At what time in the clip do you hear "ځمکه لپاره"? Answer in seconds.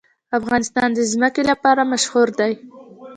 1.11-1.81